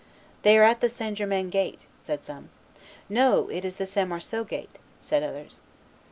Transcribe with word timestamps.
"They 0.41 0.57
are 0.57 0.63
at 0.63 0.79
the 0.79 0.89
St. 0.89 1.15
Germain 1.15 1.51
gate," 1.51 1.77
said 2.01 2.23
some. 2.23 2.49
No, 3.07 3.49
it 3.49 3.63
is 3.63 3.75
the 3.75 3.85
St. 3.85 4.09
Marceau 4.09 4.43
gate," 4.43 4.79
said 4.99 5.21
others. 5.21 5.59